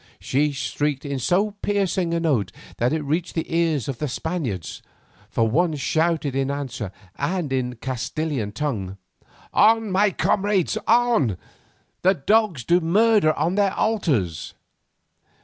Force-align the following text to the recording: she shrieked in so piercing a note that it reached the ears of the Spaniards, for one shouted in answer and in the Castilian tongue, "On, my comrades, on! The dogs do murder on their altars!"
she 0.19 0.51
shrieked 0.51 1.05
in 1.05 1.19
so 1.19 1.51
piercing 1.61 2.11
a 2.11 2.19
note 2.19 2.51
that 2.77 2.91
it 2.91 3.03
reached 3.03 3.35
the 3.35 3.45
ears 3.55 3.87
of 3.87 3.99
the 3.99 4.07
Spaniards, 4.07 4.81
for 5.29 5.47
one 5.47 5.75
shouted 5.75 6.35
in 6.35 6.49
answer 6.49 6.91
and 7.19 7.53
in 7.53 7.69
the 7.69 7.75
Castilian 7.75 8.51
tongue, 8.51 8.97
"On, 9.53 9.91
my 9.91 10.09
comrades, 10.09 10.75
on! 10.87 11.37
The 12.01 12.15
dogs 12.15 12.63
do 12.63 12.79
murder 12.81 13.31
on 13.33 13.53
their 13.53 13.75
altars!" 13.75 14.55